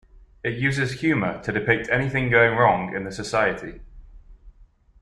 It 0.43 0.55
uses 0.57 1.01
humor 1.01 1.43
to 1.43 1.51
depict 1.51 1.87
anything 1.89 2.31
going 2.31 2.57
wrong 2.57 2.95
in 2.95 3.03
the 3.03 3.11
society. 3.11 3.81